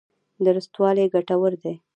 [0.45, 1.73] درستوالی ګټور دی.